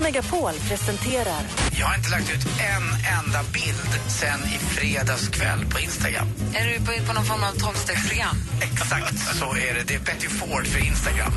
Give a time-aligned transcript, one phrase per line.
[0.00, 1.42] Megapol presenterar
[1.78, 2.46] Jag har inte lagt ut
[2.76, 2.84] en
[3.18, 6.26] enda bild sen i fredags kväll på Instagram.
[6.54, 8.36] Är du på, på någon form av tolvstegsprogram?
[8.60, 9.82] Exakt så är det.
[9.86, 11.32] Det är Betty Ford för Instagram.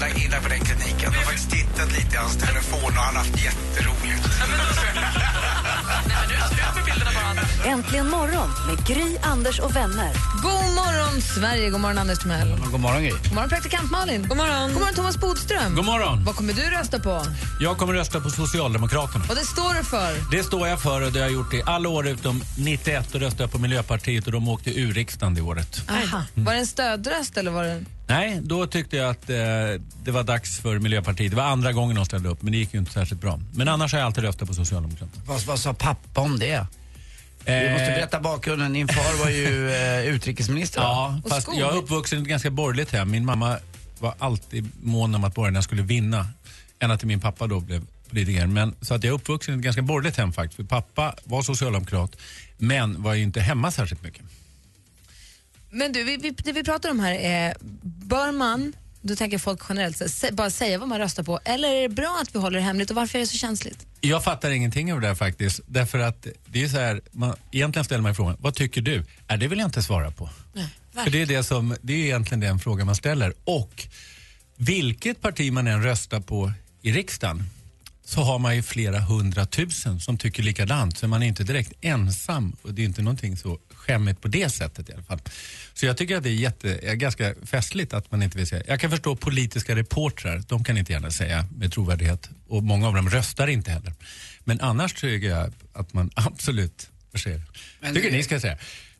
[0.00, 1.12] Jag, jag gillar på den kliniken.
[1.12, 4.24] Jag har faktiskt tittat lite i hans telefon och han har haft jätteroligt.
[7.66, 10.12] Äntligen morgon med Gry, Anders och vänner.
[10.42, 11.70] God morgon, Sverige!
[11.70, 12.56] God morgon, Anders Timell.
[12.70, 13.10] God morgon, Gry.
[13.10, 14.28] God morgon, praktikant Malin.
[14.28, 15.74] God morgon, God morgon Thomas Bodström.
[15.74, 16.24] God morgon.
[16.24, 17.22] Vad kommer du rösta på?
[17.60, 19.24] Jag kommer rösta på Socialdemokraterna.
[19.28, 20.36] Och det står du för?
[20.36, 23.18] Det står jag för och det har jag gjort i alla år utom 91 då
[23.18, 25.82] röstade jag på Miljöpartiet och de åkte ur riksdagen det året.
[25.88, 26.22] Aha.
[26.34, 27.84] Var det en stödröst eller var det...
[28.10, 29.36] Nej, då tyckte jag att eh,
[30.04, 31.30] det var dags för Miljöpartiet.
[31.30, 33.40] Det var andra gången de ställde upp men det gick ju inte särskilt bra.
[33.54, 35.22] Men annars har jag alltid röstat på Socialdemokraterna.
[35.26, 36.66] Vad, vad sa pappa om det?
[37.44, 38.72] Du Eh, måste berätta bakgrunden.
[38.72, 40.80] Din far var ju eh, utrikesminister.
[40.80, 43.10] Ja, fast jag är uppvuxen i ett ganska borgerligt hem.
[43.10, 43.56] Min mamma
[43.98, 46.26] var alltid mån om att borgarna skulle vinna.
[46.78, 48.46] Ända till min pappa då blev politiker.
[48.46, 50.56] Men, så att jag är uppvuxen i ett ganska borgerligt hem faktiskt.
[50.56, 52.16] För pappa var socialdemokrat
[52.58, 54.22] men var ju inte hemma särskilt mycket.
[55.70, 59.60] Men du, vi, vi, det vi pratar om här är, bör man, då tänker folk
[59.68, 62.58] generellt, sä- bara säga vad man röstar på eller är det bra att vi håller
[62.58, 63.86] det hemligt och varför är det så känsligt?
[64.00, 65.60] Jag fattar ingenting av det här faktiskt.
[65.66, 69.04] Därför att det är så här, man, egentligen ställer man frågan, vad tycker du?
[69.28, 70.30] Äh, det vill jag inte svara på.
[71.04, 73.32] För det är, det, som, det är egentligen den frågan man ställer.
[73.44, 73.86] Och
[74.56, 77.42] vilket parti man än röstar på i riksdagen
[78.10, 80.98] så har man ju flera hundratusen som tycker likadant.
[80.98, 84.50] Så man är inte direkt ensam och det är inte någonting så skämmigt på det
[84.50, 85.20] sättet i alla fall.
[85.74, 88.62] Så jag tycker att det är, jätte, ganska festligt att man inte vill säga.
[88.66, 92.94] Jag kan förstå politiska reportrar, de kan inte gärna säga med trovärdighet och många av
[92.94, 93.94] dem röstar inte heller.
[94.44, 97.42] Men annars tycker jag att man absolut, vad säger
[97.94, 98.58] tycker ni ska säga.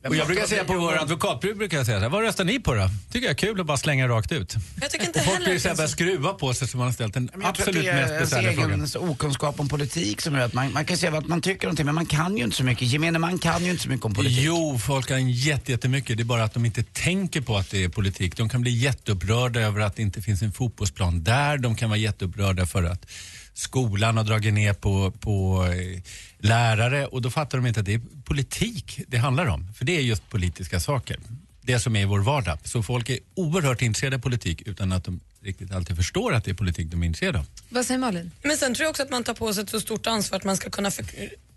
[0.09, 2.61] Och jag brukar säga på vår advokatbruk brukar jag säga så här, vad röstar ni
[2.61, 2.89] på då?
[3.13, 4.57] Tycker jag är kul att bara slänga rakt ut.
[4.81, 6.87] Jag tycker inte Folk heller blir att så här börjar skruva på sig som man
[6.89, 8.71] har ställt den Men jag tror att absolut det är mest ens besvärliga frågan.
[8.85, 11.69] egen okunskap om politik som gör att man, man kan säga vad man tycker om
[11.69, 12.89] någonting men man kan ju inte så mycket.
[12.89, 14.39] Gemene man kan ju inte så mycket om politik.
[14.43, 16.17] Jo, folk kan jätte- jättemycket.
[16.17, 18.37] Det är bara att de inte tänker på att det är politik.
[18.37, 21.59] De kan bli jätteupprörda över att det inte finns en fotbollsplan där.
[21.59, 23.07] De kan vara jätteupprörda för att
[23.55, 26.03] skolan har dragit ner på, på eh,
[26.39, 29.73] lärare och då fattar de inte att det är politik det handlar om.
[29.75, 31.19] För det är just politiska saker.
[31.63, 32.59] Det som är i vår vardag.
[32.65, 36.51] Så folk är oerhört intresserade av politik utan att de riktigt alltid förstår att det
[36.51, 37.47] är politik de är intresserade av.
[37.69, 38.31] Vad säger Malin?
[38.43, 40.45] Men sen tror jag också att man tar på sig ett så stort ansvar att
[40.45, 40.91] man ska kunna...
[40.91, 41.05] För,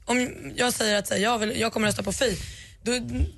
[0.05, 2.37] om jag säger att här, jag, vill, jag kommer rösta på Fi,
[2.83, 2.91] då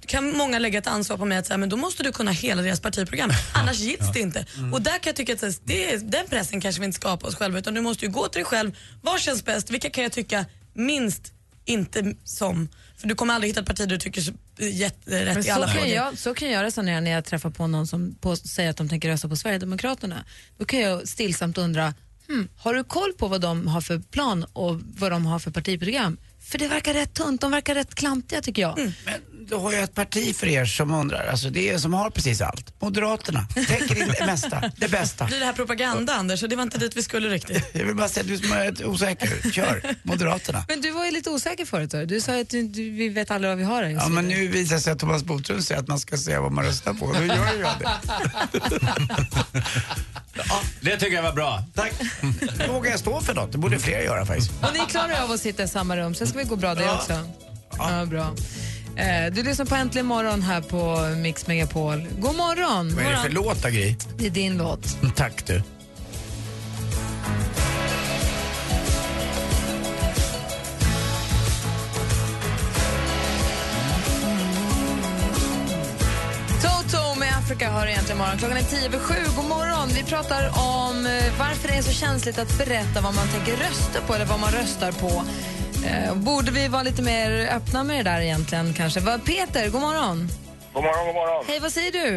[0.08, 2.62] kan många lägga ett ansvar på mig att säga, men då måste du kunna hela
[2.62, 4.46] deras partiprogram, annars gills det inte.
[4.74, 7.28] Och där kan jag tycka att här, det, är- den pressen kanske vi inte skapar
[7.28, 10.04] oss själva utan du måste ju gå till dig själv, vad känns bäst, vilka kan
[10.04, 11.34] jag tycka minst
[11.66, 12.70] inte som?
[12.98, 15.74] För du kommer aldrig hitta ett parti du tycker så, jätterätt Men i alla så,
[15.74, 15.96] kan frågor.
[15.96, 18.90] jag, så kan jag resonera när jag träffar på någon som på, säger att de
[18.90, 20.26] tänker rösta på Sverigedemokraterna.
[20.58, 21.94] Då kan jag stillsamt undra,
[22.28, 25.52] hmm, har du koll på vad de har för plan och vad de har för
[25.52, 26.18] partiprogram?
[26.40, 28.78] För det verkar rätt tunt, de verkar rätt klantiga tycker jag.
[29.06, 32.10] Men du har ju ett parti för er som undrar, alltså det är som har
[32.10, 32.82] precis allt.
[32.82, 35.26] Moderaterna, täcker in det mesta, det bästa.
[35.26, 37.64] Blir det här propaganda Anders det var inte dit vi skulle riktigt.
[37.74, 40.66] Jag vill bara säga, du som är osäker, kör, Moderaterna.
[40.68, 42.22] Men du var ju lite osäker förut, sa du.
[42.22, 43.90] sa att du, du, vi vet aldrig vad vi har här.
[43.90, 46.52] Ja men nu visar det sig att Thomas Bodström säger att man ska säga vad
[46.52, 47.90] man röstar på, då gör jag det.
[50.82, 51.64] Det tycker jag var bra.
[51.74, 51.94] Tack.
[52.60, 54.52] Nu vågar jag stå för något, det borde fler göra faktiskt.
[54.62, 56.92] Och ni klarar av att sitta i samma rum, sen ska vi gå bra det
[56.92, 57.14] också.
[57.78, 58.36] Ja, bra.
[58.98, 62.08] Eh, Du lyssnar på Äntligen morgon här på Mix Megapol.
[62.20, 62.96] God morgon!
[62.96, 63.96] Vad är det för låt Gry?
[64.18, 65.16] Det är din låt.
[65.16, 65.62] Tack du.
[77.46, 78.38] Afrika hör egentligen morgon.
[78.38, 79.14] Klockan är tio över sju.
[79.36, 79.90] God morgon.
[79.96, 84.02] Vi pratar om eh, varför det är så känsligt att berätta vad man tänker rösta
[84.08, 85.24] på eller vad man röstar på.
[85.86, 89.00] Eh, borde vi vara lite mer öppna med det där egentligen kanske?
[89.08, 90.18] Va, Peter, god morgon.
[90.74, 91.42] God morgon, god morgon.
[91.50, 92.08] Hej, vad säger du?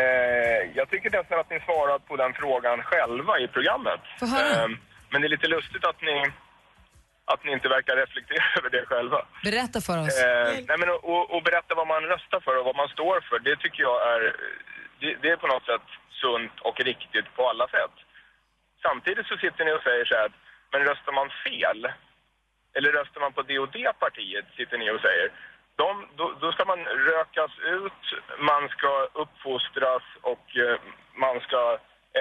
[0.00, 4.02] Eh, jag tycker nästan att ni svarat på den frågan själva i programmet.
[4.22, 4.66] Eh,
[5.10, 6.16] men det är lite lustigt att ni,
[7.32, 9.20] att ni inte verkar reflektera över det själva.
[9.48, 10.16] Berätta för oss.
[10.22, 13.38] Eh, nej, men och, och berätta vad man röstar för och vad man står för,
[13.48, 14.20] det tycker jag är,
[15.00, 15.86] det, det är på något sätt
[16.22, 17.96] sunt och riktigt på alla sätt.
[18.86, 20.36] Samtidigt så sitter ni och säger så här, att,
[20.72, 21.80] men röstar man fel,
[22.76, 25.28] eller röstar man på det och det partiet, sitter ni och säger.
[25.82, 25.88] De,
[26.18, 26.80] då, då ska man
[27.10, 28.02] rökas ut,
[28.50, 28.92] man ska
[29.22, 30.76] uppfostras och eh,
[31.24, 31.60] man ska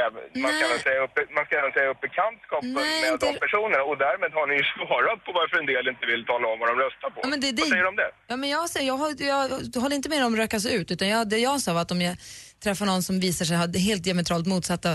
[0.06, 3.25] även, man ska, även säga upp, man ska även säga upp bekantskapen Nej, med inte-
[3.31, 6.46] de personerna och därmed har ni ju svarat på varför en del inte vill tala
[6.52, 7.19] om vad de röstar på.
[7.24, 8.12] Ja, men det, det, Vad säger du om det?
[8.28, 11.30] Ja, men jag, säger, jag, har, jag, håller inte med om rökas ut, utan jag,
[11.30, 12.16] det jag sa var att om jag
[12.63, 14.90] träffar någon som visar sig ha helt diametralt motsatta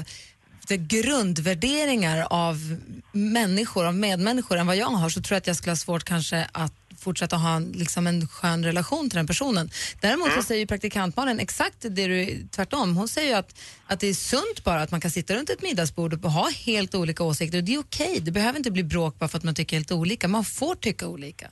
[0.69, 2.77] det grundvärderingar av
[3.12, 6.05] människor, av medmänniskor än vad jag har så tror jag att jag skulle ha svårt
[6.05, 9.71] kanske att fortsätta ha en, liksom en skön relation till den personen.
[10.01, 12.97] Däremot så säger ju praktikantmannen exakt det du tvärtom.
[12.97, 15.62] Hon säger ju att, att det är sunt bara att man kan sitta runt ett
[15.62, 18.21] middagsbord och ha helt olika åsikter och det är okej.
[18.21, 20.29] Det behöver inte bli bråk bara för att man tycker helt olika.
[20.29, 21.49] Man får tycka olika.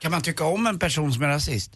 [0.00, 1.70] Kan man tycka om en person som är rasist?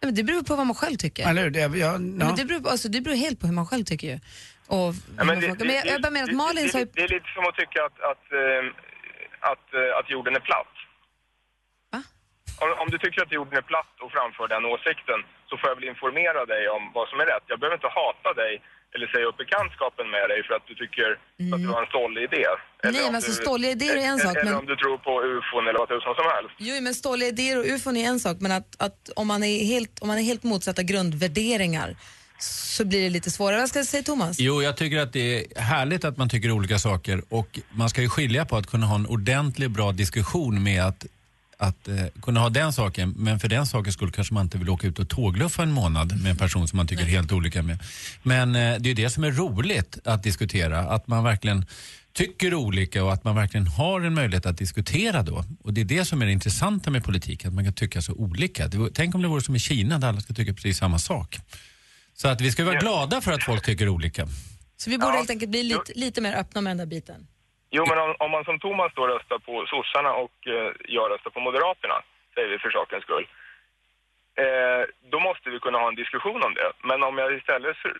[0.00, 1.28] Ja, men det beror på vad man själv tycker.
[1.28, 1.50] Eller?
[1.50, 1.98] Det, ja.
[1.98, 4.20] Men det, beror, alltså, det beror helt på hur man själv tycker ju.
[4.74, 6.84] Och, Ja, men, det, men jag, jag bara menar att Malin sa ju...
[6.84, 8.62] det, är lite som att tycka att, att, eh,
[9.52, 10.74] att, eh, att jorden är platt.
[11.92, 12.00] Va?
[12.64, 15.18] Om, om du tycker att jorden är platt och framför den åsikten
[15.48, 17.44] så får jag väl informera dig om vad som är rätt.
[17.52, 18.52] Jag behöver inte hata dig
[18.94, 21.08] eller säga upp bekantskapen med dig för att du tycker
[21.54, 22.42] att du har en stålig idé.
[22.46, 22.56] Eller
[22.88, 22.94] Mm.
[22.94, 25.12] Nej, men alltså, du- ståliga idéer är en sak, Eller men- om du tror på
[25.36, 26.54] ufon eller vad tusan som helst.
[26.68, 29.64] Jo, men ståliga idéer och ufon är en sak, men att, att om, man är
[29.72, 31.96] helt, om man är helt motsatta grundvärderingar
[32.38, 33.60] så blir det lite svårare.
[33.60, 34.38] Vad ska jag säga Thomas?
[34.38, 35.20] Jo, jag tycker att det
[35.56, 38.86] är härligt att man tycker olika saker och man ska ju skilja på att kunna
[38.86, 41.06] ha en ordentlig bra diskussion med att,
[41.58, 44.68] att eh, kunna ha den saken, men för den sakens skull kanske man inte vill
[44.68, 47.78] åka ut och tågluffa en månad med en person som man tycker helt olika med.
[48.22, 51.66] Men eh, det är ju det som är roligt att diskutera, att man verkligen
[52.12, 55.44] tycker olika och att man verkligen har en möjlighet att diskutera då.
[55.64, 58.12] Och det är det som är det intressanta med politik, att man kan tycka så
[58.12, 58.68] olika.
[58.68, 61.38] Vore- tänk om det vore som i Kina där alla ska tycka precis samma sak.
[62.20, 64.22] Så att vi ska vara glada för att folk tycker olika.
[64.80, 65.16] Så vi borde Ja.
[65.20, 67.20] helt enkelt bli lite, lite mer öppna med den där biten.
[67.76, 71.30] Jo, men om, om man som Thomas då röstar på sossarna och eh, jag röstar
[71.30, 71.98] på Moderaterna,
[72.34, 73.26] säger vi för sakens skull,
[74.44, 74.82] eh,
[75.12, 76.68] då måste vi kunna ha en diskussion om det.
[76.88, 77.76] Men om jag istället...
[77.82, 77.96] för-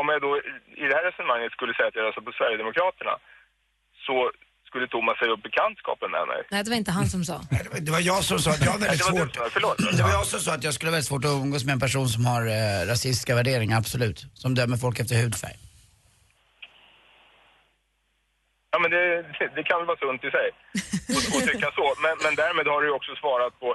[0.00, 0.42] Om jag då i-
[0.82, 3.14] i det här resonemanget skulle säga att jag röstar på Sverigedemokraterna
[4.06, 4.16] så
[4.70, 6.40] skulle Thomas säga upp bekantskapen med mig.
[6.52, 7.36] Nej, det var inte han som sa.
[7.50, 9.18] Nej, det var- Det var jag som sa att jag har väldigt det var du
[9.18, 9.36] svårt...
[9.36, 9.78] som förlåt.
[9.98, 11.80] Det var jag som sa att jag skulle ha väldigt svårt att umgås med en
[11.86, 14.18] person som har eh, rasistiska värderingar, absolut.
[14.42, 15.56] Som dömer folk efter hudfärg.
[18.72, 19.04] Ja, men det,
[19.56, 20.46] det, kan väl vara sunt i sig
[21.16, 21.86] att att tycka så.
[22.04, 23.68] Men, men därmed har du ju också svarat på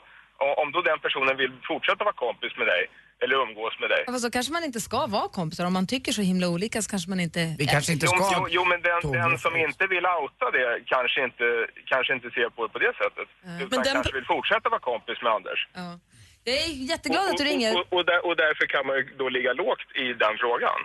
[0.61, 2.83] om då den personen vill fortsätta vara kompis med dig
[3.23, 4.03] eller umgås med dig.
[4.07, 5.65] Ja, så kanske man inte ska vara kompisar.
[5.65, 7.55] Om man tycker så himla olika så kanske man inte...
[7.59, 8.29] Vi kanske inte ska...
[8.37, 11.45] jo, jo men den, den som inte vill outa det kanske inte,
[11.91, 13.27] kanske inte ser på det på det sättet.
[13.43, 15.59] Utan Men den- kanske vill fortsätta vara kompis med Anders.
[15.73, 15.99] Ja.
[16.47, 17.71] Jag är jätteglad att du ringer.
[17.75, 20.79] Och, och, och, där, och därför kan man ju då ligga lågt i den frågan.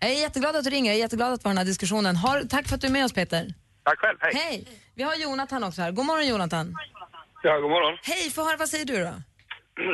[0.00, 0.90] Jag är jätteglad att du ringer.
[0.90, 2.16] Jag är jätteglad att vara i den här diskussionen.
[2.16, 3.54] Har, tack för att du är med oss Peter.
[3.84, 4.32] Tack själv, hej.
[4.34, 4.68] Hej!
[4.94, 5.90] Vi har Jonathan också här.
[5.92, 6.74] God morgon Jonathan.
[7.46, 7.94] Ja, god morgon.
[8.10, 9.14] Hej, få höra, vad säger du då?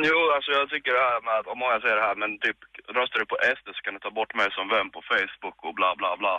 [0.09, 2.59] Jo, alltså jag tycker det här med att, om många säger det här, men typ
[2.97, 5.75] röstar du på SD så kan du ta bort mig som vän på Facebook och
[5.79, 6.35] bla bla bla.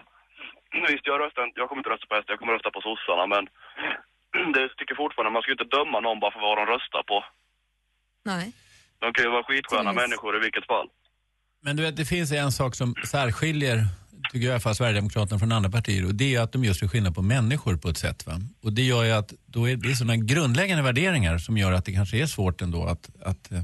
[0.88, 3.24] Visst, jag röstar inte, jag kommer inte rösta på SD, jag kommer rösta på sossarna,
[3.34, 3.42] men
[4.54, 7.18] det tycker fortfarande, man ska ju inte döma någon bara för vad de röstar på.
[8.32, 8.46] Nej.
[9.02, 10.88] De kan ju vara skitsköna människor i vilket fall.
[11.64, 13.78] Men du vet, det finns en sak som särskiljer,
[14.32, 16.82] tycker jag i alla fall, Sverigedemokraterna från andra partier och det är att de just
[16.82, 18.26] vill skillnad på människor på ett sätt.
[18.26, 18.40] Va?
[18.62, 21.84] Och det gör ju att då är det är sådana grundläggande värderingar som gör att
[21.84, 23.62] det kanske är svårt ändå att, att eh,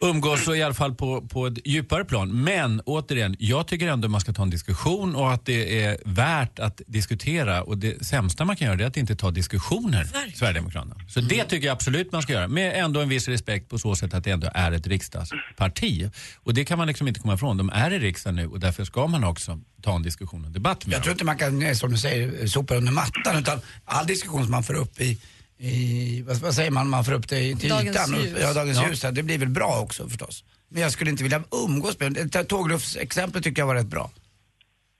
[0.00, 2.44] umgås och i alla fall på, på ett djupare plan.
[2.44, 6.58] Men återigen, jag tycker ändå man ska ta en diskussion och att det är värt
[6.58, 7.62] att diskutera.
[7.62, 10.96] Och det sämsta man kan göra är att inte ta diskussioner, Sverigedemokraterna.
[11.08, 12.48] Så det tycker jag absolut man ska göra.
[12.48, 16.10] Med ändå en viss respekt på så sätt att det ändå är ett riksdagsparti.
[16.36, 17.56] Och det kan man liksom inte komma ifrån.
[17.56, 20.86] De är i riksdagen nu och därför ska man också ta en diskussion och debatt
[20.86, 21.02] med Jag dem.
[21.02, 24.50] tror inte man kan, eh, som du säger, sopa under mattan utan all diskussion som
[24.50, 25.18] man får upp i,
[25.58, 28.20] i vad, vad säger man, man får upp det i- till Dagens ytan.
[28.22, 28.38] ljus.
[28.40, 28.88] Ja, dagens Ja.
[28.88, 29.00] ljus.
[29.12, 30.44] Det blir väl bra också förstås.
[30.68, 32.44] Men jag skulle inte vilja umgås med det.
[32.44, 34.10] Tågluffsexemplet tycker jag var rätt bra.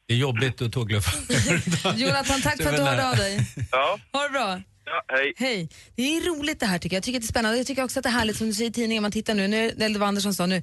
[0.09, 1.13] Det är jobbigt att tågluffa.
[1.97, 3.47] Jonathan, tack för att du hörde av dig.
[3.71, 4.61] Ja, Ha det bra.
[4.85, 5.33] ja hej.
[5.37, 5.69] Hej.
[5.97, 6.99] Det är roligt det här tycker jag.
[6.99, 7.59] Jag tycker att det är spännande.
[7.59, 9.49] Jag tycker också att det är härligt som du säger i tidningen, man tittar nu,
[9.49, 10.63] nu eller var Andersson sa nu,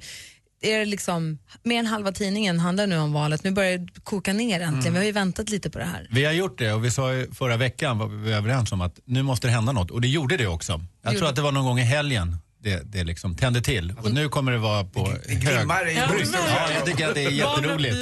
[0.64, 3.44] är det liksom, mer än halva tidningen handlar nu om valet.
[3.44, 4.92] Nu börjar det koka ner äntligen.
[4.92, 6.06] Vi har ju väntat lite på det här.
[6.10, 9.00] Vi har gjort det och vi sa ju förra veckan var vi överens om att
[9.04, 10.72] nu måste det hända något och det gjorde det också.
[11.02, 13.94] Jag Gjorde- tror att det var någon gång i helgen det, det liksom tände till
[14.02, 15.40] och nu kommer det vara på Det hög...
[15.42, 16.40] glimmar i bröstet.
[16.48, 17.96] Ja, jag tycker att det är jätteroligt.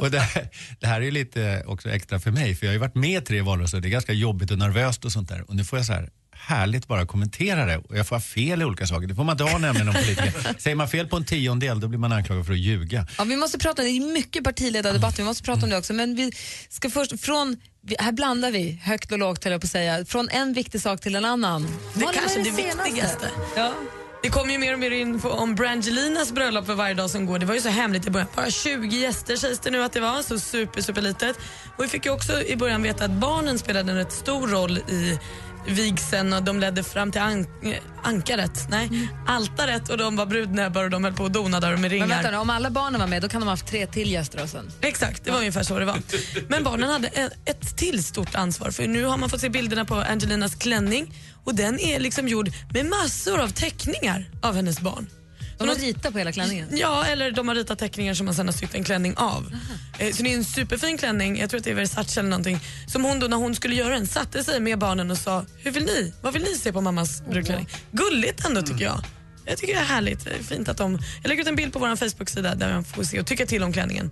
[0.00, 0.48] Och det, här-
[0.80, 3.22] det här är ju lite också extra för mig för jag har ju varit med
[3.22, 5.78] i tre valrörelser det är ganska jobbigt och nervöst och sånt där och nu får
[5.78, 9.06] jag så här härligt bara kommentera det och jag får ha fel i olika saker.
[9.06, 10.32] Det får man inte ha nämligen om politiker.
[10.58, 13.06] Säger man fel på en tiondel då blir man anklagad för att ljuga.
[13.18, 15.92] Ja, vi måste prata, det är mycket partiledardebatt, vi måste prata om det också.
[15.92, 16.32] Men vi
[16.68, 17.56] ska först, från,
[17.98, 20.04] här blandar vi högt och lågt höll jag på att säga.
[20.04, 21.62] Från en viktig sak till en annan.
[21.94, 22.84] Det Malin, kanske vad det är senaste?
[22.84, 23.30] viktigaste.
[23.56, 23.72] Ja.
[24.22, 27.38] Det kommer ju mer och mer info om Brangelinas bröllop för varje dag som går.
[27.38, 28.28] Det var ju så hemligt i början.
[28.36, 31.36] Bara 20 gäster sägs det nu att det var, så super, super litet.
[31.76, 34.78] Och vi fick ju också i början veta att barnen spelade en rätt stor roll
[34.78, 35.18] i
[35.66, 37.46] vigseln och de ledde fram till an
[38.02, 41.90] ankaret, nej, altaret och de var brudnäbbar och de höll på och donade där med
[41.90, 42.06] ringar.
[42.06, 44.10] Men vänta nu, om alla barnen var med då kan de ha haft tre till
[44.12, 44.70] gäster och sen.
[44.80, 45.98] Exakt, det var ungefär så det var.
[46.48, 49.84] Men barnen hade ett, ett till stort ansvar för nu har man fått se bilderna
[49.84, 55.06] på Angelinas klänning och den är liksom gjord med massor av teckningar av hennes barn.
[55.58, 56.68] De har ritat på hela klänningen?
[56.72, 59.54] Ja, eller de har ritat teckningar som man sen har sytt en klänning av.
[59.98, 62.60] Eh, Så det är en superfin klänning, jag tror att det är Versace eller någonting,
[62.86, 65.70] som hon då när hon skulle göra den satte sig med barnen och sa, hur
[65.70, 66.12] vill ni?
[66.22, 67.68] Vad vill ni se på mammas brudklänning?
[67.92, 69.00] Gulligt ändå tycker jag.
[69.46, 70.28] Jag tycker det är härligt.
[70.48, 70.98] Fint att de...
[71.22, 73.62] Jag lägger ut en bild på vår Facebook-sida där man får se och tycka till
[73.62, 74.10] om klänningen.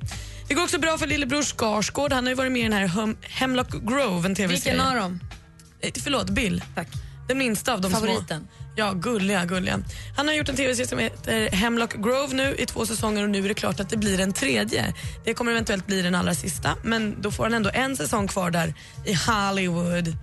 [0.48, 2.12] Det går också bra för lillebror Skarsgård.
[2.12, 4.48] Han har ju varit med i den här Hem- Hemlock Grove, en tv-serie.
[4.48, 5.20] Vilken av dem?
[5.80, 6.64] Eh, Förlåt, Bill.
[6.74, 6.88] Tack.
[7.32, 8.26] Den minsta av de Favoriten.
[8.26, 8.66] små.
[8.76, 9.80] Ja, gulliga, gulliga.
[10.16, 13.44] Han har gjort en tv-serie som heter Hemlock Grove nu i två säsonger och nu
[13.44, 14.94] är det klart att det blir en tredje.
[15.24, 18.50] Det kommer eventuellt bli den allra sista, men då får han ändå en säsong kvar
[18.50, 18.74] där
[19.06, 20.16] i Hollywood.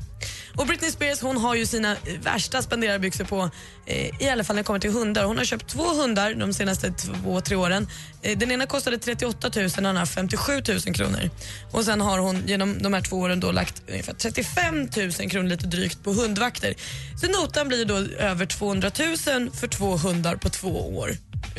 [0.60, 3.50] Och Britney Spears hon har ju sina eh, värsta spenderarbyxor på,
[3.86, 5.24] eh, i alla fall när det kommer till hundar.
[5.24, 7.88] Hon har köpt två hundar de senaste två, tre åren.
[8.22, 11.30] Eh, den ena kostade 38 000 och den andra 57 000 kronor.
[11.72, 14.90] Och sen har hon genom de här två åren då lagt ungefär 35
[15.20, 16.74] 000 kronor lite drygt på hundvakter.
[17.22, 21.12] Så notan blir då över 200 000 för två hundar på två år.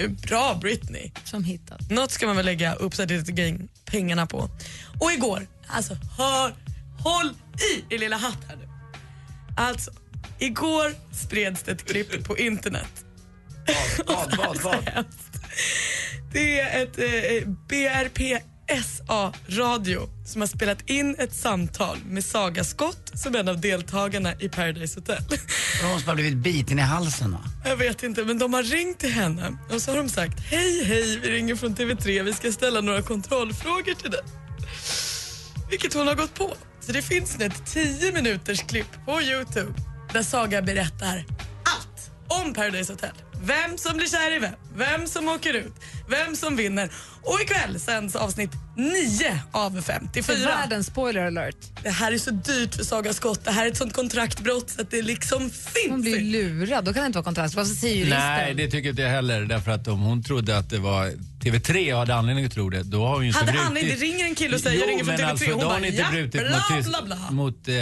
[0.09, 1.11] Bra Britney.
[1.25, 1.91] Som hittat.
[1.91, 2.77] Något ska man väl lägga
[3.27, 4.49] Gang pengarna på.
[5.01, 6.55] Och igår, alltså hör,
[6.99, 7.35] håll
[7.91, 8.70] i er lilla hatt här nu.
[9.61, 9.91] Alltså,
[10.39, 13.05] igår spreds det ett klipp på internet.
[14.07, 14.85] Vad, vad, vad?
[16.33, 17.05] Det är ett eh,
[17.69, 18.41] BRPSA-radio
[20.27, 24.49] som har spelat in ett samtal med Saga Skott som är en av deltagarna i
[24.49, 25.23] Paradise Hotel.
[25.83, 27.41] Hon som har blivit biten i halsen va?
[27.65, 30.85] Jag vet inte, men de har ringt till henne och så har de sagt Hej,
[30.85, 34.23] hej, vi ringer från TV3, vi ska ställa några kontrollfrågor till dig.
[35.71, 36.57] Vilket hon har gått på.
[36.91, 39.73] Så det finns nu ett 10 minuters klipp på Youtube
[40.13, 41.25] där Saga berättar
[41.65, 43.11] allt om Paradise Hotel.
[43.43, 45.73] Vem som blir kär i vem, vem som åker ut,
[46.09, 46.91] vem som vinner.
[47.23, 50.37] Och ikväll sänds avsnitt 9 av 54.
[50.37, 51.57] För världens spoiler alert.
[51.83, 53.45] Det här är så dyrt för Saga Skott.
[53.45, 56.93] Det här är ett sånt kontraktbrott så att det liksom finns Hon blir lurad, då
[56.93, 57.55] kan det inte vara kontrakt.
[57.55, 58.21] Vad säger juristen?
[58.21, 59.41] Nej, det tycker inte jag heller.
[59.41, 61.13] Därför att om hon trodde att det var
[61.45, 63.67] TV3 och hade anledning att tro det, då har hon ju inte Hade brutit...
[63.69, 65.59] anledning, det ringer en kille och säger Jo, jag ringer från men TV3 alltså, hon
[65.61, 67.31] då har bara hon inte ja, brutit bla, mot, bla, bla.
[67.31, 67.75] mot eh,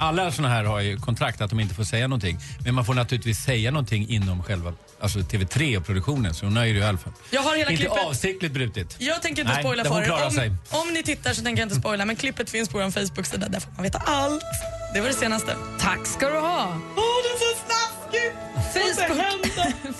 [0.00, 2.38] alla såna här har ju kontrakt att de inte får säga någonting.
[2.64, 6.34] Men man får naturligtvis säga någonting inom själva alltså TV3 och produktionen.
[6.34, 8.04] Så hon har ju i alla fall Jag har hela inte klippet.
[8.06, 8.96] avsiktligt brutit.
[8.98, 10.30] Jag tänker inte Nej, spoila för er.
[10.30, 10.48] sig.
[10.48, 13.48] Om, om ni tittar så tänker jag inte spoila men klippet finns på vår Facebook-sida.
[13.48, 14.42] Där får man veta allt.
[14.94, 15.56] Det var det senaste.
[15.80, 16.80] Tack ska du ha.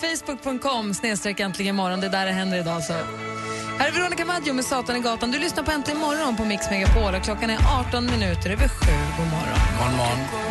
[0.01, 2.01] Facebook.com snedstreck äntligen imorgon.
[2.01, 2.83] Det är där det händer idag.
[2.83, 2.93] Så.
[3.79, 5.31] Här är Veronica Maggio med Satan i gatan.
[5.31, 8.93] Du lyssnar på Äntligen morgon på Mix Megapol och klockan är 18 minuter över sju.
[9.17, 9.59] God morgon.
[9.79, 10.47] Morgon, morgon.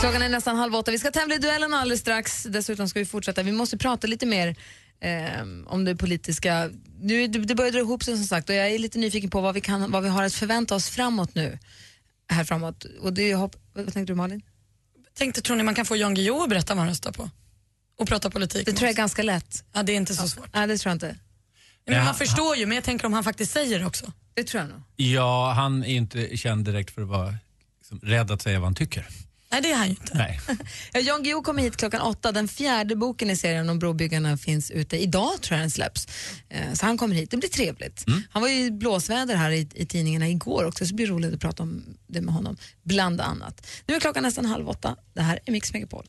[0.00, 0.90] Klockan är nästan halv åtta.
[0.90, 2.42] Vi ska tävla i duellen alldeles strax.
[2.42, 3.42] Dessutom ska vi fortsätta.
[3.42, 4.56] Vi måste prata lite mer
[5.00, 6.70] eh, om det politiska.
[7.00, 9.40] Nu, det, det börjar dra ihop sig som sagt och jag är lite nyfiken på
[9.40, 11.58] vad vi, kan, vad vi har att förvänta oss framåt nu.
[12.30, 12.84] Här framåt.
[13.00, 14.42] Och det, hopp, vad tänkte du Malin?
[15.14, 17.30] Tänkte, tror ni man kan få Jan Guillou att berätta vad han röstar på?
[17.98, 19.64] Och prata politik Det tror jag är ganska lätt.
[19.72, 20.54] Ja, det är inte så svårt.
[20.54, 21.16] Nej, det tror jag inte.
[21.86, 24.12] Men Ja, man förstår ju, men jag tänker om han faktiskt säger det också.
[24.34, 24.82] Det tror jag nog.
[24.96, 27.34] Ja, han är inte känd direkt för att vara
[27.80, 29.06] liksom, rädd att säga vad han tycker.
[29.50, 30.12] Nej, det är han ju inte.
[30.18, 30.40] Nej.
[30.92, 32.32] Ja, Jan Guillou kommer hit klockan åtta.
[32.32, 34.96] Den fjärde boken i serien om brobyggarna finns ute.
[34.96, 36.06] Idag tror jag den släpps.
[36.48, 37.30] Eh, Så han kommer hit.
[37.30, 38.04] Det blir trevligt.
[38.30, 41.34] Han var ju i blåsväder här i, i tidningarna igår också, så det blir roligt
[41.34, 43.66] att prata om det med honom, bland annat.
[43.86, 44.96] Nu är klockan nästan halv åtta.
[45.14, 46.06] Det här är Mix Megapol.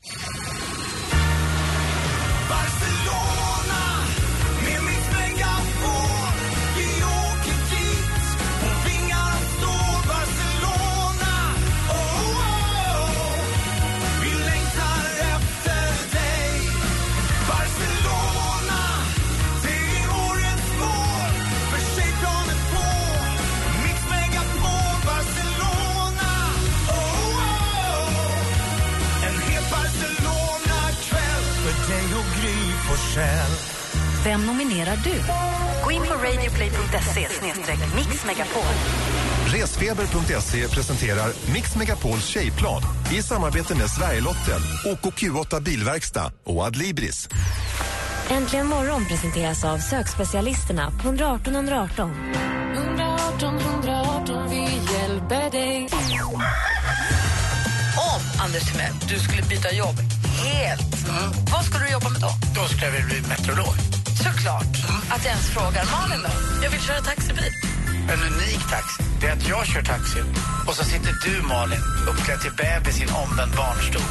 [34.30, 35.22] Vem nominerar du?
[35.84, 37.28] Gå in på radioplay.se
[37.96, 38.62] mixmegapol.
[39.46, 42.82] Resfeber.se presenterar Mix Megapols tjejplan
[43.12, 47.28] i samarbete med Sverigelotten, OKQ8 Bilverkstad och Adlibris.
[48.30, 52.10] Äntligen morgon presenteras av sökspecialisterna på 118 118.
[52.74, 55.88] 118 118, vi hjälper dig.
[58.14, 59.96] Om, Anders Timell, du skulle byta jobb
[60.44, 61.08] helt,
[61.52, 62.30] vad skulle du jobba med då?
[62.60, 63.99] Då skulle jag bli meteorolog.
[64.24, 64.74] Såklart.
[65.08, 65.84] Att jag ens frågar.
[65.92, 66.30] Malin då?
[66.62, 67.52] Jag vill köra taxibil.
[68.12, 70.20] En unik taxi, det är att jag kör taxi
[70.66, 74.02] och så sitter du Malin uppklädd till bebis i en omvänd barnstol.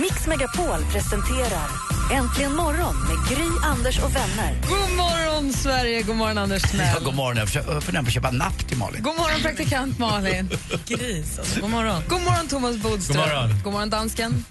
[0.00, 1.68] Mix Megapol presenterar
[2.12, 4.56] Äntligen morgon med Gry, Anders och vänner.
[4.68, 6.02] God morgon, Sverige!
[6.02, 6.88] God morgon, Anders Timell.
[6.94, 7.48] Ja, god morgon, jag
[7.82, 9.02] funderar på att köpa napp till Malin.
[9.02, 10.50] God morgon, praktikant Malin.
[10.86, 11.60] Gris, alltså.
[11.60, 12.02] God morgon.
[12.08, 13.16] God morgon, Thomas Bodström.
[13.16, 13.50] God morgon.
[13.64, 14.44] God morgon, dansken.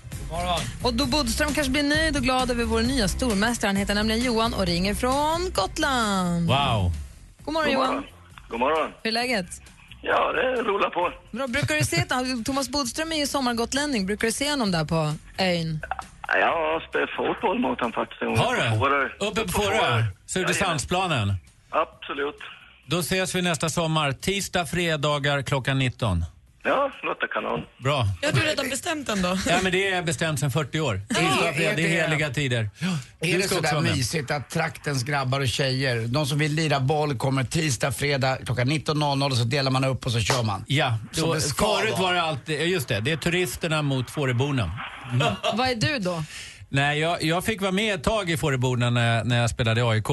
[0.84, 3.70] Och då Bodström kanske blir nöjd och glad över vår nya stormästare.
[3.70, 6.48] Han heter nämligen Johan och ringer från Gotland.
[6.48, 6.92] Wow.
[7.46, 8.04] God morgon, Johan.
[8.50, 8.92] God morgon.
[9.04, 9.46] Hur är läget?
[10.02, 11.14] Ja, det rullar på.
[11.32, 11.48] Bra.
[11.48, 12.06] Brukar du se
[12.46, 14.06] Thomas Bodström är ju sommargotlänning.
[14.06, 15.80] Brukar du se honom där på ön?
[16.28, 18.22] Jag har spelat fotboll mot honom faktiskt.
[18.22, 18.56] Har
[18.90, 19.26] du?
[19.28, 20.04] Uppe på Fårö?
[20.26, 21.34] Sudesandsplanen?
[21.70, 22.40] Absolut.
[22.86, 24.12] Då ses vi nästa sommar.
[24.12, 26.26] Tisdag, fredagar klockan 19.
[26.64, 27.62] Ja, låter kanon.
[27.78, 28.08] Bra.
[28.22, 29.38] Ja, du redan bestämt den då?
[29.48, 31.02] Ja, men det är bestämt sedan 40 år.
[31.10, 32.70] Tisdag, fredag, det är heliga tider.
[33.20, 37.44] Är det sådär mysigt att traktens grabbar och tjejer, de som vill lira boll kommer
[37.44, 40.64] tisdag, fredag klockan 19.00 och så delar man upp och så kör man?
[40.68, 41.22] Ja, ska
[41.78, 42.02] förut vara.
[42.02, 44.72] var det alltid, just det, det är turisterna mot Fåröborna.
[45.12, 45.28] Mm.
[45.54, 46.24] Vad är du då?
[46.70, 49.84] Nej, jag, jag fick vara med ett tag i Fåröborna när, när jag spelade i
[49.84, 50.08] AIK.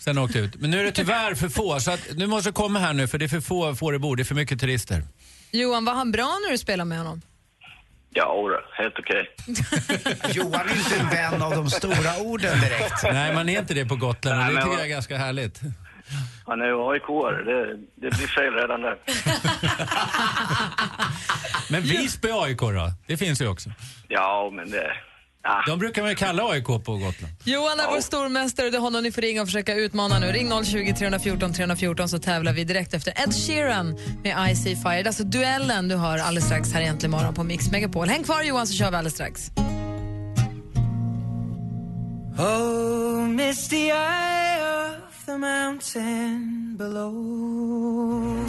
[0.00, 0.54] Sen åkte jag ut.
[0.60, 3.18] Men nu är det tyvärr för få, så att du måste komma här nu för
[3.18, 5.02] det är för få Fåröbor, det är för mycket turister.
[5.52, 7.22] Johan, var han bra när du spelade med honom?
[8.12, 9.30] Ja, helt okej.
[10.34, 13.02] Johan är inte en vän av de stora orden direkt.
[13.02, 14.90] Nej, man är inte det på Gotland och Nej, det men tycker vad- jag är
[14.94, 15.60] ganska härligt.
[16.46, 17.02] Han är ju aik
[17.46, 18.96] det, det blir fel redan där.
[21.70, 22.92] Men Visby AIK då?
[23.06, 23.70] Det finns ju också.
[24.08, 24.92] Ja, men det...
[25.66, 27.34] De brukar man ju kalla AIK på Gotland.
[27.44, 30.26] Johan är vår stormästare det är honom ni får ringa och försöka utmana nu.
[30.26, 34.94] Ring 020 314 314 så tävlar vi direkt efter Ed Sheeran med I See Fire.
[34.94, 38.08] Det är alltså duellen du hör alldeles strax här egentligen morgon på Mix Megapol.
[38.08, 39.50] Häng kvar Johan så kör vi alldeles strax.
[42.38, 48.46] Oh, misty eye of the mountain below.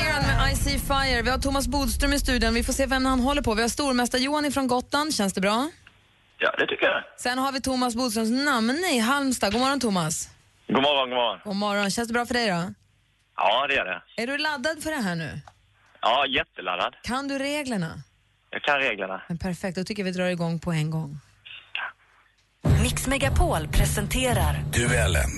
[0.00, 1.22] Sheeran med I See Fire.
[1.22, 2.54] Vi har Thomas Bodström i studion.
[2.54, 3.54] Vi får se vem han håller på.
[3.54, 5.14] Vi har stormästare Johan ifrån Gotland.
[5.14, 5.70] Känns det bra?
[6.38, 7.02] Ja, det tycker jag.
[7.16, 9.52] Sen har vi Thomas Bodströms namne i Halmstad.
[9.52, 10.28] God morgon Thomas.
[10.68, 11.40] God morgon, god morgon.
[11.44, 11.90] God morgon.
[11.90, 12.74] Känns det bra för dig då?
[13.36, 14.22] Ja, det är det.
[14.22, 15.40] Är du laddad för det här nu?
[16.02, 16.94] Ja, jätteladdad.
[17.02, 18.02] Kan du reglerna?
[18.50, 19.22] Jag kan reglerna.
[19.28, 21.18] Men perfekt, då tycker jag vi drar igång på en gång.
[22.82, 25.30] Mix Megapol presenterar Duellen.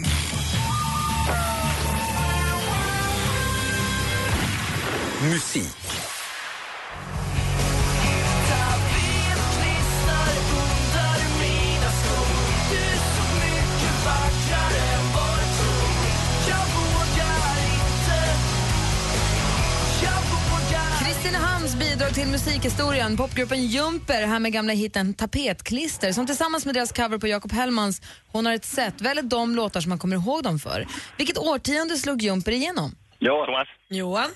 [5.23, 5.65] Musik.
[21.05, 23.17] Kristinehamns bidrag till musikhistorien.
[23.17, 28.03] Popgruppen Jumper här med gamla hiten Tapetklister som tillsammans med deras cover på Jakob Hellmans
[28.33, 30.87] Hon har ett sätt väljer de låtar som man kommer ihåg dem för.
[31.19, 32.97] Vilket årtionde slog Jumper igenom?
[33.47, 33.69] Thomas.
[33.91, 34.31] Johan?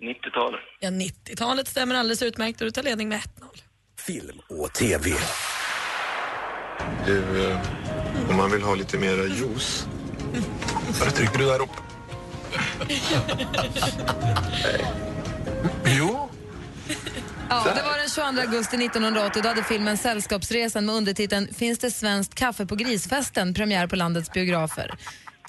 [0.00, 0.60] 90-talet.
[0.80, 3.24] Ja, 90-talet stämmer alldeles utmärkt och du tar ledning med 1-0.
[3.98, 5.10] Film och TV.
[7.06, 7.58] Du, eh,
[8.30, 9.86] om man vill ha lite mera juice.
[10.86, 11.78] Varför trycker du där uppe?
[15.98, 16.28] Jo.
[17.48, 19.42] Ja, det var den 22 augusti 1980.
[19.42, 23.54] Då hade filmen Sällskapsresan med undertiteln Finns det svenskt kaffe på grisfesten?
[23.54, 24.90] Premiär på landets biografer.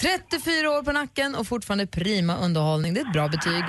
[0.02, 2.94] 34 år på nacken och fortfarande prima underhållning.
[2.94, 3.64] Det är ett bra betyg.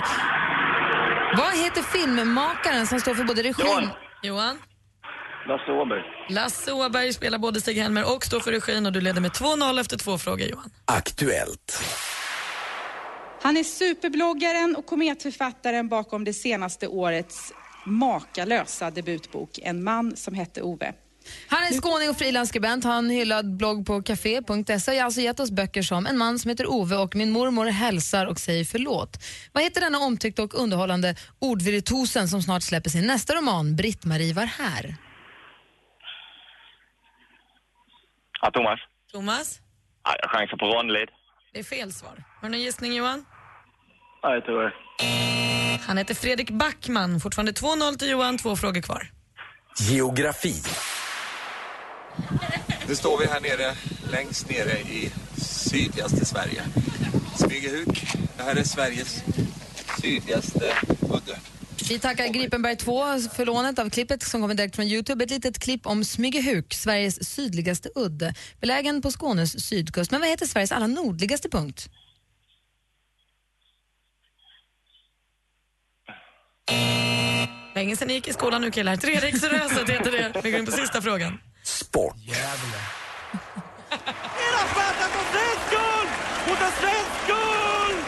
[1.36, 3.66] Vad heter filmmakaren som står för både regin...
[3.66, 3.88] Johan.
[4.22, 4.58] Johan?
[5.48, 6.02] Lasse Åberg.
[6.28, 9.96] Lasse Åberg spelar både Stig-Helmer och står för regin och du leder med 2-0 efter
[9.98, 10.70] två frågor Johan.
[10.84, 11.82] Aktuellt.
[13.42, 17.52] Han är superbloggaren och kometförfattaren bakom det senaste årets
[17.86, 20.92] makalösa debutbok En man som hette Ove.
[21.48, 22.84] Han är skåning och frilansskribent.
[22.84, 26.48] Han hyllad blogg på café.se och har alltså gett oss böcker som En man som
[26.48, 29.24] heter Ove och Min mormor hälsar och säger förlåt.
[29.52, 34.46] Vad heter denna omtyckta och underhållande ordvirtuosen som snart släpper sin nästa roman Britt-Marie var
[34.46, 34.96] här?
[38.40, 38.80] Ja, Thomas.
[39.12, 39.60] Thomas?
[40.04, 41.08] Ja, jag chansar på Ronlid.
[41.52, 42.24] Det är fel svar.
[42.40, 43.24] Har du någon gissning Johan?
[44.24, 44.74] Nej, tyvärr.
[45.86, 47.20] Han heter Fredrik Backman.
[47.20, 49.10] Fortfarande 2-0 till Johan, två frågor kvar.
[49.80, 50.54] Geografi.
[52.88, 53.74] Nu står vi här nere,
[54.10, 56.62] längst nere i sydligaste Sverige.
[57.36, 58.06] Smygehuk.
[58.36, 59.22] Det här är Sveriges
[60.00, 61.38] sydligaste udde.
[61.88, 65.24] Vi tackar Gripenberg 2 för lånet av klippet som kommer direkt från Youtube.
[65.24, 68.34] Ett litet klipp om Smygehuk, Sveriges sydligaste udde.
[68.60, 70.10] Belägen på Skånes sydkust.
[70.10, 71.88] Men vad heter Sveriges allra nordligaste punkt?
[77.74, 78.96] Länge sedan ni gick i skolan nu killar.
[78.96, 80.40] Treriksröset heter det.
[80.44, 81.38] Vi går in på sista frågan.
[81.92, 82.16] Sport.
[82.26, 82.52] Mera
[84.72, 86.10] Sparta på svensk guld!
[86.48, 88.04] Mot en svensk guld!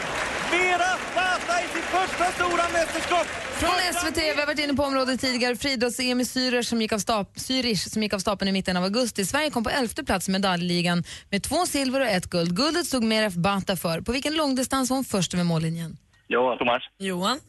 [0.51, 3.25] Mera Sparta i sitt första stora mästerskap!
[3.61, 5.55] Från SVT, vi har varit inne på området tidigare.
[5.55, 8.83] Friidrotts-EM i Zürich som, gick av stap- Zürich som gick av stapeln i mitten av
[8.83, 9.25] augusti.
[9.25, 12.55] Sverige kom på elfte plats i medaljligan med två silver och ett guld.
[12.55, 14.01] Guldet stod Meraf Bata för.
[14.01, 15.97] På vilken långdistans var hon först över mållinjen?
[16.27, 16.57] Johan.
[16.57, 16.81] Thomas.
[16.97, 17.39] Johan?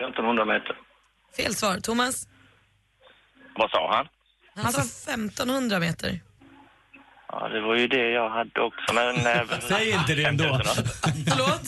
[0.00, 0.76] 1500 meter.
[1.36, 1.76] Fel svar.
[1.80, 2.28] Thomas?
[3.56, 4.06] Vad sa han?
[4.62, 6.20] Han sa 1500 meter.
[7.28, 9.16] Ja, det var ju det jag hade också, men...
[9.26, 10.60] eh, Säg inte det ändå.
[11.28, 11.60] Förlåt?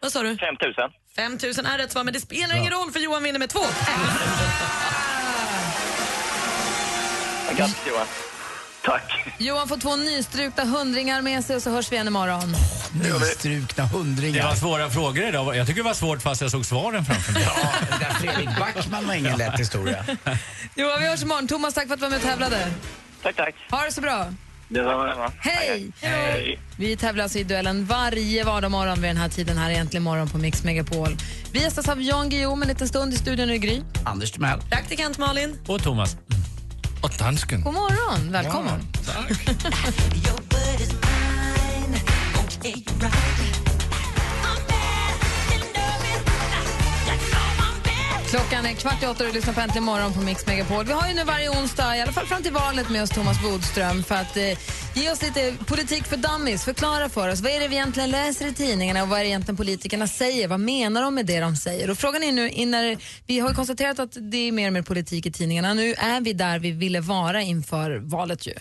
[0.00, 0.36] Vad sa du?
[0.36, 0.90] 5000.
[1.16, 3.60] 5000 är rätt svar, men det spelar ingen roll för Johan vinner med två.
[7.56, 8.06] Grattis Johan.
[8.84, 9.34] Tack.
[9.38, 12.54] Johan får två nystrukna hundringar med sig och så hörs vi igen imorgon.
[13.02, 14.42] Nystrukna hundringar.
[14.42, 15.56] Det var svåra frågor idag.
[15.56, 17.42] Jag tycker det var svårt fast jag såg svaren framför mig.
[17.90, 20.04] Ja, där Fredrik Backman var ingen lätt historia.
[20.74, 21.48] Johan, vi hörs imorgon.
[21.48, 22.70] Thomas, tack för att du var med och tävlade.
[23.22, 23.54] Tack, tack.
[23.70, 24.26] Ha det så bra.
[24.68, 25.32] Detsamma.
[25.38, 25.92] Hej!
[26.00, 26.58] Hej.
[26.78, 30.38] Vi tävlar alltså i duellen varje vardagsmorgon vid den här tiden här egentligen morgon på
[30.38, 31.16] Mix Megapol.
[31.52, 33.80] Vi gästas av Jan Guillou en liten stund i studion i Gry.
[34.04, 34.60] Anders Timell.
[34.70, 35.58] Praktikant Malin.
[35.66, 36.16] Och Thomas.
[37.04, 37.60] Och dansken.
[37.62, 38.80] God morgon, välkommen.
[48.34, 50.84] Klockan är kvart i åtta och du lyssnar på Äntligen morgon på Mix Megapol.
[50.84, 53.42] Vi har ju nu varje onsdag, i alla fall fram till valet, med oss Thomas
[53.42, 54.42] Bodström för att eh,
[54.94, 56.64] ge oss lite politik för dummies.
[56.64, 59.28] Förklara för oss, vad är det vi egentligen läser i tidningarna och vad är det
[59.28, 60.48] egentligen politikerna säger?
[60.48, 61.90] Vad menar de med det de säger?
[61.90, 64.82] Och frågan är nu, innan, vi har ju konstaterat att det är mer och mer
[64.82, 65.74] politik i tidningarna.
[65.74, 68.54] Nu är vi där vi ville vara inför valet ju.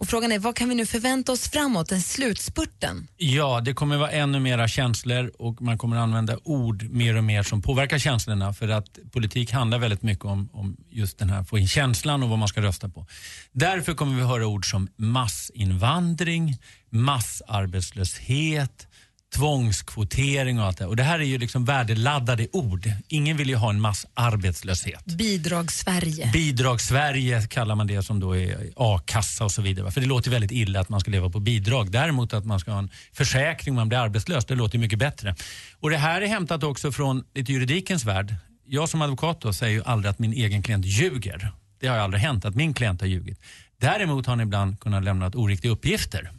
[0.00, 3.08] Och frågan är, vad kan vi nu förvänta oss framåt, den slutspurten?
[3.16, 7.42] Ja, det kommer vara ännu mera känslor och man kommer använda ord mer och mer
[7.42, 11.58] som påverkar känslorna för att politik handlar väldigt mycket om, om just den här, få
[11.58, 13.06] in känslan och vad man ska rösta på.
[13.52, 16.56] Därför kommer vi höra ord som massinvandring,
[16.90, 18.86] massarbetslöshet,
[19.34, 22.90] tvångskvotering och allt det Och det här är ju liksom värdeladdade ord.
[23.08, 25.04] Ingen vill ju ha en massarbetslöshet.
[25.04, 26.30] Bidrag-Sverige.
[26.32, 29.90] Bidrag-Sverige kallar man det som då är a-kassa och så vidare.
[29.90, 31.90] För det låter väldigt illa att man ska leva på bidrag.
[31.90, 35.34] Däremot att man ska ha en försäkring om man blir arbetslös, det låter mycket bättre.
[35.80, 38.34] Och det här är hämtat också från lite juridikens värld.
[38.66, 41.52] Jag som advokat då säger ju aldrig att min egen klient ljuger.
[41.80, 43.40] Det har ju aldrig hänt att min klient har ljugit.
[43.80, 46.30] Däremot har han ibland kunnat lämna oriktiga uppgifter.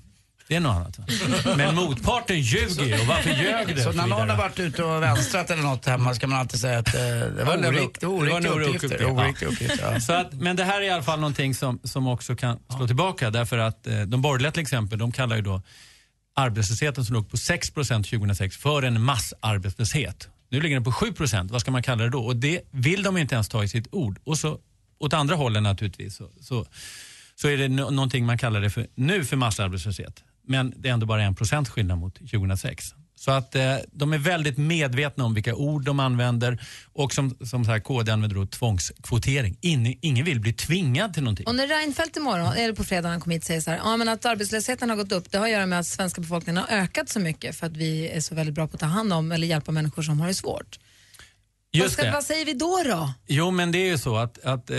[0.52, 1.00] Det är något annat.
[1.00, 1.06] Va?
[1.58, 3.82] Men motparten ljuger ju och varför ljög det?
[3.82, 6.80] Så när någon har varit ute och vänstrat eller något hemma ska man alltid säga
[6.80, 9.06] att eh, det var oriktiga oriktig uppgifter.
[9.06, 10.00] Oriktiga uppgifter, ja.
[10.00, 12.88] Så att, men det här är i alla fall någonting som, som också kan slå
[12.88, 15.62] tillbaka därför att eh, de borgerliga till exempel, de kallar ju då
[16.36, 20.30] arbetslösheten som låg på 6% 2006 för en massarbetslöshet.
[20.50, 22.26] Nu ligger den på 7% Vad ska man kalla det då?
[22.26, 24.20] Och det vill de inte ens ta i sitt ord.
[24.24, 24.60] Och så
[25.00, 26.66] åt andra hållet naturligtvis så, så,
[27.36, 30.24] så är det no någonting man kallar det för nu för massarbetslöshet.
[30.44, 32.94] Men det är ändå bara en procent skillnad mot 2006.
[33.16, 36.62] Så att eh, de är väldigt medvetna om vilka ord de använder
[36.94, 39.58] och som, som så här, KD använder då tvångskvotering.
[39.62, 41.48] In, ingen vill bli tvingad till någonting.
[41.48, 44.10] Och när Reinfeldt imorgon, eller på fredag han kom hit säger så här, ja, men
[44.10, 47.10] att arbetslösheten har gått upp, det har att göra med att svenska befolkningen har ökat
[47.10, 49.48] så mycket för att vi är så väldigt bra på att ta hand om eller
[49.48, 50.80] hjälpa människor som har det svårt.
[51.74, 52.12] Vad, Just ska, det.
[52.12, 53.14] vad säger vi då då?
[53.28, 54.78] Jo, men det är ju så att, att eh,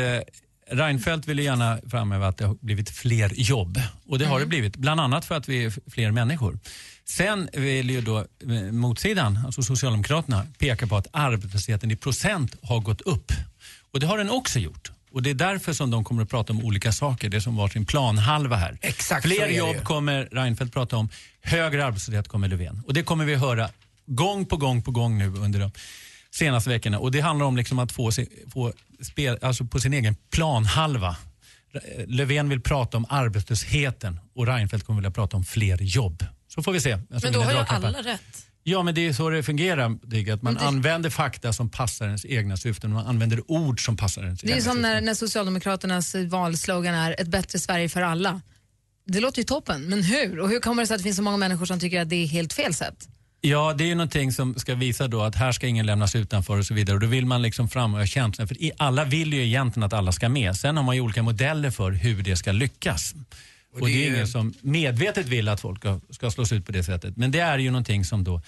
[0.72, 3.80] Reinfeldt vill ju gärna framhäva att det har blivit fler jobb.
[4.06, 6.58] Och det har det blivit, bland annat för att vi är fler människor.
[7.04, 12.80] Sen vill ju då eh, motsidan, alltså Socialdemokraterna, peka på att arbetslösheten i procent har
[12.80, 13.32] gått upp.
[13.92, 14.90] Och det har den också gjort.
[15.12, 17.68] Och det är därför som de kommer att prata om olika saker, det som var
[17.68, 18.78] sin planhalva här.
[18.80, 21.08] Exakt är Fler jobb kommer Reinfeldt prata om,
[21.40, 22.82] högre arbetslöshet kommer Löfven.
[22.87, 23.68] Och det kommer vi höra
[24.06, 25.70] gång på gång på gång nu under de
[26.35, 26.99] senaste veckorna.
[26.99, 28.11] Och det handlar om liksom att få,
[28.53, 31.16] få spel, alltså på sin egen planhalva.
[32.07, 36.25] Löfven vill prata om arbetslösheten och Reinfeldt kommer vilja prata om fler jobb.
[36.49, 36.92] Så får vi se.
[36.92, 38.47] Alltså, Men då har ju alla rätt.
[38.64, 39.99] Ja, men det är så det fungerar.
[40.09, 42.92] Digga, att man det- använder fakta som passar ens egna syften.
[42.92, 44.83] Man använder ord som passar ens Det är ju egna som syften.
[44.92, 48.40] när, när Socialdemokraternas valslogan är ett bättre Sverige för alla.
[49.07, 50.40] Det låter ju toppen, men hur?
[50.40, 52.16] Och hur kommer det sig att det finns så många människor som tycker att det
[52.16, 53.09] är helt fel sätt?
[53.44, 56.59] Ja, det är ju någonting som ska visa då att här ska ingen lämnas utanför
[56.59, 56.94] och så vidare.
[56.94, 58.48] Och då vill man liksom framhäva känslan.
[58.48, 60.57] För alla vill ju egentligen att alla ska med.
[60.57, 63.14] Sen har man ju olika modeller för hur det ska lyckas.
[63.72, 66.72] Och, det det, är ingen som medvetet vill att folk ska, ska slås ut på
[66.72, 67.16] det sättet.
[67.16, 68.42] Men det är ju någonting som då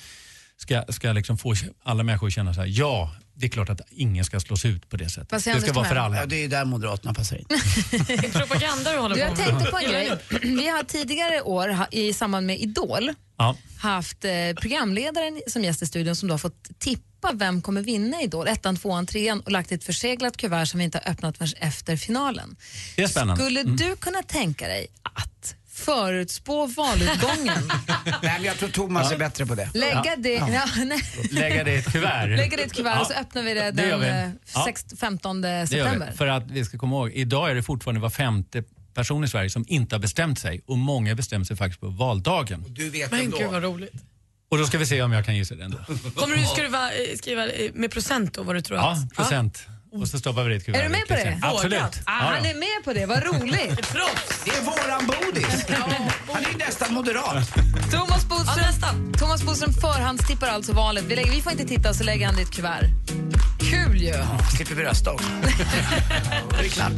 [0.57, 3.81] ska, ska liksom få alla människor att känna så här, ja, det är klart att
[3.91, 5.45] ingen ska slås ut på det sättet.
[5.45, 6.17] Det ska vara för alla.
[6.17, 7.45] Ja, det är där Moderaterna passar in.
[8.33, 9.47] Propaganda du håller Du, på jag med.
[9.47, 10.19] tänkte på en grej.
[10.43, 13.57] Vi har tidigare år i samband med Idol Ja.
[13.79, 18.23] haft eh, programledaren som gäst i studion som då har fått tippa vem kommer vinna
[18.23, 21.53] Idol, ettan, tvåan, trean och lagt ett förseglat kuvert som vi inte har öppnat förrän
[21.61, 22.57] efter finalen.
[22.97, 23.43] Det är spännande.
[23.43, 23.77] Skulle Mm.
[23.77, 24.87] du kunna tänka dig
[25.85, 27.71] förutspå valutgången,
[28.05, 29.71] Nej, men jag tror Thomas är bättre på det.
[29.75, 30.67] lägga, det, ja.
[30.85, 31.01] nej.
[31.31, 32.27] Lägga det i ett kuvert.
[32.37, 33.01] lägga det i ett kuvert Ja.
[33.01, 34.07] och så öppnar vi det Det den vi.
[34.09, 34.65] eh, Ja.
[34.65, 36.09] sex- 15 Det gör september?
[36.11, 36.17] vi.
[36.17, 38.63] För att vi ska komma ihåg, idag är det fortfarande var femte
[38.95, 42.65] person i Sverige som inte har bestämt sig och många bestämmer sig faktiskt på valdagen.
[42.69, 43.39] Du vet Men ändå.
[43.39, 43.93] gud vad roligt.
[44.51, 45.79] Och då ska vi se om jag kan gissa det ändå.
[46.15, 49.15] Kommer du skriva, eh, skriva eh, med procent då vad du tror Ja, att...
[49.17, 49.67] procent.
[50.01, 50.79] Och så stoppar vi det i ett kuvert.
[50.79, 51.39] Är du med på det?
[51.43, 51.81] Absolut.
[51.83, 52.51] Ah, Ja, han ja.
[52.51, 53.93] är med på det, vad roligt.
[54.45, 55.67] Det är våran Bodis.
[56.33, 57.55] Han är nästan moderat.
[57.91, 61.05] Thomas Bodström, Thomas Bodström förhandstippar alltså valet.
[61.05, 62.85] Vi, lägger, vi får inte titta så lägger han det i ett kuvert.
[63.61, 64.15] Kul ju!
[64.57, 65.29] slipper vi rösta också.
[66.61, 66.93] det är klart.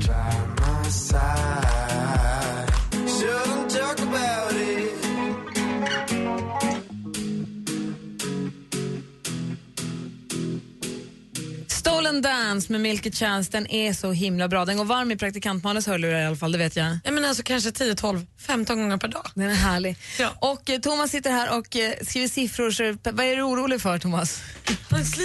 [12.06, 14.64] Stolen Dance med Milky Chance, den är så himla bra.
[14.64, 16.98] Den går varm i praktikantmanus hörlurar i alla fall, det vet jag.
[17.04, 19.26] Ja, men alltså kanske 10, 12, 15 gånger per dag.
[19.34, 19.96] Den är härlig.
[20.38, 22.70] Och eh, Thomas sitter här och eh, skriver siffror.
[22.70, 24.42] Så, vad är du orolig för Thomas?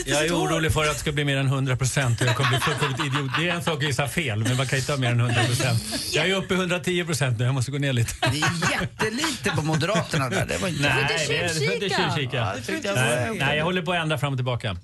[0.06, 2.50] Jag är orolig för att det ska bli mer än 100 procent och jag kommer
[2.50, 3.32] bli fullkomligt idiot.
[3.40, 5.44] Det är en sak att gissa fel, men man kan inte ha mer än 100
[5.44, 5.84] procent.
[6.12, 8.14] Jag är uppe i 110 procent nu, jag måste gå ner lite.
[8.22, 10.46] Det är jättelite på Moderaterna där.
[10.46, 10.82] Det var inte...
[10.82, 12.38] Nej, det är- tjuvkika.
[12.38, 14.78] Ja, det tyckte jag Nej, nej, jag håller på att ändra fram och tillbaka.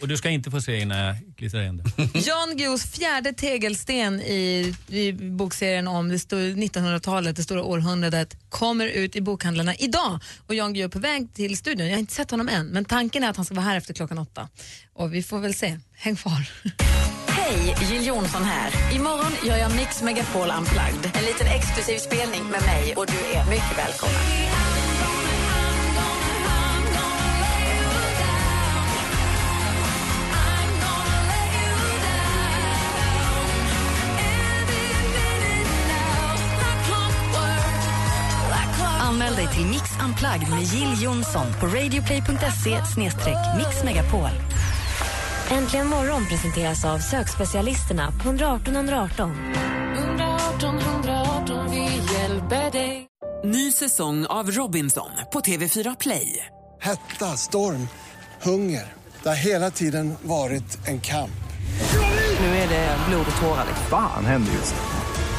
[0.00, 2.18] Och du ska inte få se innan jag klistrar in det.
[2.26, 8.86] Jan Guillous fjärde tegelsten i, i bokserien om det stor- 1900-talet, det stora århundradet, kommer
[8.86, 10.20] ut i bokhandlarna idag.
[10.46, 11.86] Och Jan Guillou är på väg till studion.
[11.86, 13.94] Jag har inte sett honom än, men tanken är att han ska vara här efter
[13.94, 14.48] klockan åtta.
[14.94, 15.78] Och vi får väl se.
[15.96, 16.50] Häng kvar.
[17.28, 18.94] Hej, Jill Johnson här.
[18.96, 21.10] Imorgon gör jag Mix Megapol Unplugged.
[21.14, 24.20] En liten exklusiv spelning med mig och du är mycket välkommen.
[39.18, 42.82] Anmäl dig till Mix Unplugged med Jill Johnson på radioplay.se
[43.56, 44.30] mixmegapol.
[45.50, 49.30] Äntligen morgon presenteras av sökspecialisterna på 118 118.
[49.98, 53.06] 118 118, vi hjälper dig.
[53.44, 56.46] Ny säsong av Robinson på TV4 Play.
[56.80, 57.88] Hetta, storm,
[58.42, 58.92] hunger.
[59.22, 61.40] Det har hela tiden varit en kamp.
[62.40, 63.66] Nu är det blod och tårar.
[63.90, 64.74] Fan händer just